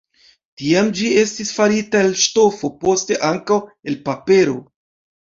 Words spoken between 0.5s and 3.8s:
Tiam ĝi estis farita el ŝtofo, poste ankaŭ